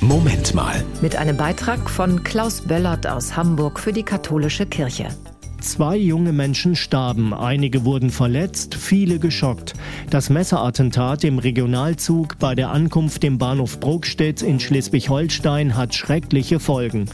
Moment 0.00 0.54
mal. 0.54 0.84
Mit 1.02 1.16
einem 1.16 1.36
Beitrag 1.36 1.90
von 1.90 2.22
Klaus 2.22 2.60
Böllert 2.60 3.08
aus 3.08 3.36
Hamburg 3.36 3.80
für 3.80 3.92
die 3.92 4.04
katholische 4.04 4.64
Kirche. 4.64 5.08
Zwei 5.60 5.96
junge 5.96 6.32
Menschen 6.32 6.76
starben, 6.76 7.34
einige 7.34 7.84
wurden 7.84 8.10
verletzt, 8.10 8.76
viele 8.76 9.18
geschockt. 9.18 9.74
Das 10.08 10.30
Messerattentat 10.30 11.24
im 11.24 11.40
Regionalzug 11.40 12.38
bei 12.38 12.54
der 12.54 12.70
Ankunft 12.70 13.24
im 13.24 13.38
Bahnhof 13.38 13.80
Brokstedt 13.80 14.40
in 14.40 14.60
Schleswig-Holstein 14.60 15.76
hat 15.76 15.96
schreckliche 15.96 16.60
Folgen. 16.60 17.06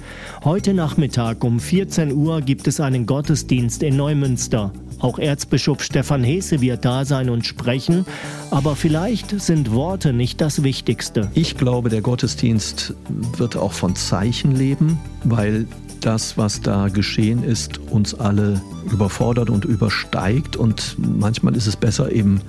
Heute 0.44 0.74
Nachmittag 0.74 1.42
um 1.42 1.60
14 1.60 2.12
Uhr 2.12 2.42
gibt 2.42 2.68
es 2.68 2.80
einen 2.80 3.06
Gottesdienst 3.06 3.82
in 3.82 3.96
Neumünster. 3.96 4.72
Auch 4.98 5.18
Erzbischof 5.18 5.82
Stefan 5.82 6.24
Hese 6.24 6.60
wird 6.60 6.84
da 6.84 7.04
sein 7.04 7.30
und 7.30 7.44
sprechen, 7.44 8.06
aber 8.50 8.76
vielleicht 8.76 9.40
sind 9.40 9.72
Worte 9.72 10.12
nicht 10.12 10.40
das 10.40 10.62
Wichtigste. 10.62 11.30
Ich 11.34 11.56
glaube, 11.56 11.88
der 11.88 12.00
Gottesdienst 12.00 12.94
wird 13.36 13.56
auch 13.56 13.72
von 13.72 13.96
Zeichen 13.96 14.52
leben, 14.52 14.98
weil 15.24 15.66
das, 16.00 16.36
was 16.36 16.60
da 16.60 16.88
geschehen 16.88 17.42
ist, 17.42 17.78
uns 17.90 18.14
alle 18.14 18.60
überfordert 18.90 19.50
und 19.50 19.64
übersteigt. 19.64 20.56
Und 20.56 20.96
manchmal 20.98 21.56
ist 21.56 21.66
es 21.66 21.76
besser 21.76 22.12
eben 22.12 22.40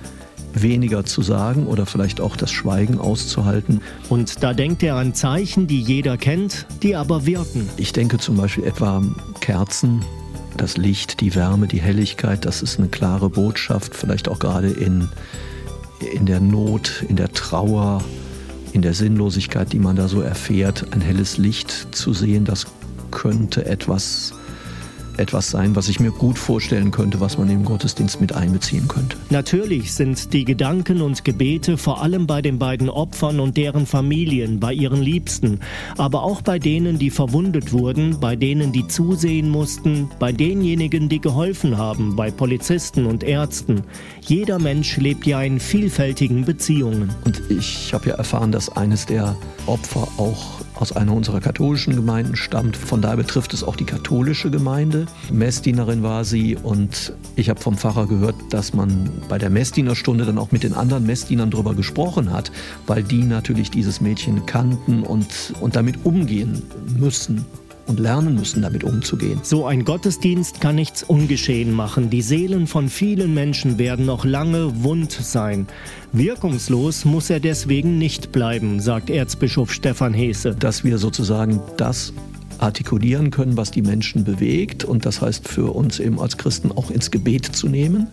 weniger 0.53 1.05
zu 1.05 1.21
sagen 1.21 1.67
oder 1.67 1.85
vielleicht 1.85 2.21
auch 2.21 2.35
das 2.35 2.51
Schweigen 2.51 2.99
auszuhalten. 2.99 3.81
Und 4.09 4.43
da 4.43 4.53
denkt 4.53 4.83
er 4.83 4.95
an 4.95 5.13
Zeichen, 5.13 5.67
die 5.67 5.81
jeder 5.81 6.17
kennt, 6.17 6.65
die 6.83 6.95
aber 6.95 7.25
wirken. 7.25 7.69
Ich 7.77 7.93
denke 7.93 8.17
zum 8.17 8.37
Beispiel 8.37 8.63
etwa 8.63 9.01
Kerzen, 9.41 10.03
das 10.57 10.77
Licht, 10.77 11.21
die 11.21 11.35
Wärme, 11.35 11.67
die 11.67 11.81
Helligkeit, 11.81 12.45
das 12.45 12.61
ist 12.61 12.79
eine 12.79 12.87
klare 12.87 13.29
Botschaft, 13.29 13.95
vielleicht 13.95 14.27
auch 14.27 14.39
gerade 14.39 14.69
in, 14.69 15.09
in 16.13 16.25
der 16.25 16.39
Not, 16.39 17.03
in 17.07 17.15
der 17.15 17.31
Trauer, 17.31 18.03
in 18.73 18.81
der 18.81 18.93
Sinnlosigkeit, 18.93 19.71
die 19.73 19.79
man 19.79 19.95
da 19.95 20.07
so 20.07 20.21
erfährt, 20.21 20.85
ein 20.91 21.01
helles 21.01 21.37
Licht 21.37 21.95
zu 21.95 22.13
sehen, 22.13 22.45
das 22.45 22.65
könnte 23.11 23.65
etwas 23.65 24.33
etwas 25.19 25.49
sein, 25.49 25.75
was 25.75 25.89
ich 25.89 25.99
mir 25.99 26.11
gut 26.11 26.37
vorstellen 26.37 26.91
könnte, 26.91 27.19
was 27.19 27.37
man 27.37 27.49
im 27.49 27.63
Gottesdienst 27.65 28.21
mit 28.21 28.33
einbeziehen 28.33 28.87
könnte. 28.87 29.17
Natürlich 29.29 29.93
sind 29.93 30.33
die 30.33 30.45
Gedanken 30.45 31.01
und 31.01 31.23
Gebete 31.23 31.77
vor 31.77 32.01
allem 32.01 32.27
bei 32.27 32.41
den 32.41 32.59
beiden 32.59 32.89
Opfern 32.89 33.39
und 33.39 33.57
deren 33.57 33.85
Familien, 33.85 34.59
bei 34.59 34.73
ihren 34.73 35.01
Liebsten, 35.01 35.59
aber 35.97 36.23
auch 36.23 36.41
bei 36.41 36.59
denen, 36.59 36.99
die 36.99 37.09
verwundet 37.09 37.73
wurden, 37.73 38.19
bei 38.19 38.35
denen, 38.35 38.71
die 38.71 38.87
zusehen 38.87 39.49
mussten, 39.49 40.09
bei 40.19 40.31
denjenigen, 40.31 41.09
die 41.09 41.19
geholfen 41.19 41.77
haben, 41.77 42.15
bei 42.15 42.31
Polizisten 42.31 43.05
und 43.05 43.23
Ärzten. 43.23 43.83
Jeder 44.21 44.59
Mensch 44.59 44.97
lebt 44.97 45.25
ja 45.25 45.41
in 45.41 45.59
vielfältigen 45.59 46.45
Beziehungen. 46.45 47.09
Und 47.25 47.41
ich 47.49 47.93
habe 47.93 48.09
ja 48.09 48.15
erfahren, 48.15 48.51
dass 48.51 48.69
eines 48.75 49.05
der 49.05 49.35
Opfer 49.67 50.07
auch 50.17 50.65
aus 50.75 50.91
einer 50.91 51.13
unserer 51.13 51.39
katholischen 51.39 51.95
Gemeinden 51.95 52.35
stammt. 52.35 52.77
Von 52.77 53.01
daher 53.01 53.17
betrifft 53.17 53.53
es 53.53 53.63
auch 53.63 53.75
die 53.75 53.85
katholische 53.85 54.51
Gemeinde. 54.51 55.05
Messdienerin 55.31 56.03
war 56.03 56.25
sie 56.25 56.55
und 56.55 57.13
ich 57.35 57.49
habe 57.49 57.59
vom 57.59 57.77
Pfarrer 57.77 58.07
gehört, 58.07 58.35
dass 58.49 58.73
man 58.73 59.09
bei 59.29 59.37
der 59.37 59.49
Messdienerstunde 59.49 60.25
dann 60.25 60.37
auch 60.37 60.51
mit 60.51 60.63
den 60.63 60.73
anderen 60.73 61.05
Messdienern 61.05 61.51
darüber 61.51 61.73
gesprochen 61.73 62.31
hat, 62.31 62.51
weil 62.87 63.03
die 63.03 63.23
natürlich 63.23 63.71
dieses 63.71 64.01
Mädchen 64.01 64.45
kannten 64.45 65.03
und, 65.03 65.53
und 65.61 65.75
damit 65.75 66.05
umgehen 66.05 66.61
müssen 66.97 67.45
und 67.87 67.99
lernen 67.99 68.35
müssen, 68.35 68.61
damit 68.61 68.83
umzugehen. 68.83 69.39
So 69.43 69.65
ein 69.65 69.85
Gottesdienst 69.85 70.61
kann 70.61 70.75
nichts 70.75 71.03
ungeschehen 71.03 71.71
machen. 71.71 72.09
Die 72.09 72.21
Seelen 72.21 72.67
von 72.67 72.89
vielen 72.89 73.33
Menschen 73.33 73.77
werden 73.77 74.05
noch 74.05 74.25
lange 74.25 74.83
wund 74.83 75.11
sein. 75.11 75.67
Wirkungslos 76.11 77.05
muss 77.05 77.29
er 77.29 77.39
deswegen 77.39 77.97
nicht 77.97 78.31
bleiben, 78.31 78.79
sagt 78.79 79.09
Erzbischof 79.09 79.71
Stefan 79.71 80.13
Hese. 80.13 80.55
Dass 80.55 80.83
wir 80.83 80.97
sozusagen 80.97 81.61
das 81.77 82.13
artikulieren 82.57 83.31
können, 83.31 83.57
was 83.57 83.71
die 83.71 83.81
Menschen 83.81 84.23
bewegt 84.23 84.83
und 84.83 85.05
das 85.05 85.21
heißt 85.21 85.47
für 85.47 85.73
uns 85.75 85.99
eben 85.99 86.19
als 86.19 86.37
Christen 86.37 86.71
auch 86.71 86.89
ins 86.89 87.11
Gebet 87.11 87.45
zu 87.45 87.67
nehmen 87.67 88.07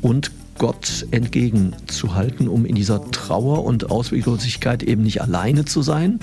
und 0.00 0.32
Gott 0.58 1.06
entgegenzuhalten, 1.10 2.48
um 2.48 2.66
in 2.66 2.74
dieser 2.74 3.10
Trauer 3.10 3.64
und 3.64 3.90
Ausweglosigkeit 3.90 4.82
eben 4.82 5.02
nicht 5.02 5.22
alleine 5.22 5.64
zu 5.64 5.82
sein, 5.82 6.20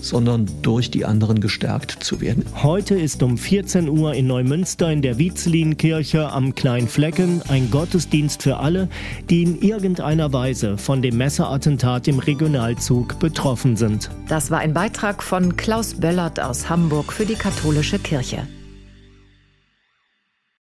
sondern 0.00 0.48
durch 0.62 0.90
die 0.90 1.04
anderen 1.04 1.40
gestärkt 1.40 2.02
zu 2.02 2.20
werden. 2.20 2.44
Heute 2.62 2.94
ist 2.94 3.22
um 3.22 3.36
14 3.36 3.88
Uhr 3.88 4.14
in 4.14 4.26
Neumünster 4.26 4.90
in 4.90 5.02
der 5.02 5.18
Wietzlinkirche 5.18 6.30
am 6.30 6.54
Kleinflecken 6.54 7.42
ein 7.48 7.70
Gottesdienst 7.70 8.42
für 8.42 8.58
alle, 8.58 8.88
die 9.30 9.42
in 9.42 9.60
irgendeiner 9.60 10.32
Weise 10.32 10.78
von 10.78 11.02
dem 11.02 11.16
Messerattentat 11.16 12.08
im 12.08 12.18
Regionalzug 12.18 13.18
betroffen 13.18 13.76
sind. 13.76 14.10
Das 14.28 14.50
war 14.50 14.58
ein 14.58 14.74
Beitrag 14.74 15.22
von 15.22 15.56
Klaus 15.56 15.94
Böllert 15.94 16.40
aus 16.40 16.68
Hamburg 16.68 17.12
für 17.12 17.26
die 17.26 17.34
katholische 17.34 17.98
Kirche. 17.98 18.46